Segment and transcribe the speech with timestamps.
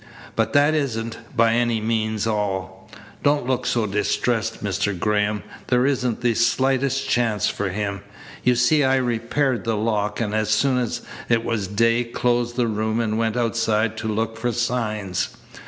[0.35, 2.89] But that isn't, by any means, all.
[3.21, 4.97] Don't look so distressed, Mr.
[4.97, 5.43] Graham.
[5.67, 8.01] There isn't the slightest chance for him.
[8.43, 12.65] You see I repaired the lock, and, as soon as it was day, closed the
[12.65, 15.37] room and went outside to look for signs.